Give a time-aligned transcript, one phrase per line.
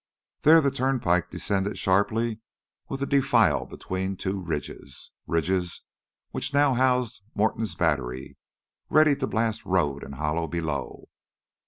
[0.41, 2.39] There the turnpike descended sharply
[2.89, 5.83] with a defile between two ridges, ridges
[6.31, 8.35] which now housed Morton's battery,
[8.89, 11.09] ready to blast road and hollow below.